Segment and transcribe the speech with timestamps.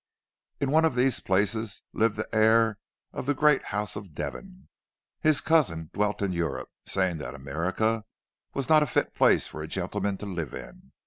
[0.59, 2.79] In one of these places lived the heir
[3.13, 4.67] of the great house of Devon.
[5.19, 8.05] His cousin dwelt in Europe, saying that America
[8.55, 10.91] was not a fit place for a gentleman to live in.